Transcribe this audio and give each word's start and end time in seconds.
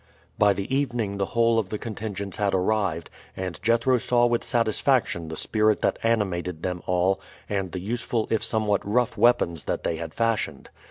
By 0.39 0.53
the 0.53 0.75
evening 0.75 1.17
the 1.17 1.27
whole 1.37 1.59
of 1.59 1.69
the 1.69 1.77
contingents 1.77 2.37
had 2.37 2.55
arrived, 2.55 3.11
and 3.37 3.61
Jethro 3.61 3.99
saw 3.99 4.25
with 4.25 4.43
satisfaction 4.43 5.27
the 5.27 5.35
spirit 5.35 5.81
that 5.83 5.99
animated 6.01 6.63
them 6.63 6.81
all 6.87 7.21
and 7.47 7.71
the 7.71 7.79
useful 7.79 8.25
if 8.31 8.43
somewhat 8.43 8.83
rough 8.83 9.15
weapons 9.15 9.65
that 9.65 9.83
they 9.83 9.97
had 9.97 10.15
fashioned. 10.15 10.71